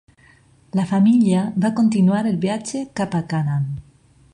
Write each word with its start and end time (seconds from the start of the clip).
La 0.79 0.85
família 0.93 1.43
va 1.67 1.71
continuar 1.81 2.25
el 2.31 2.43
viatge 2.47 2.85
cap 3.03 3.23
a 3.23 3.23
Canaan. 3.35 3.71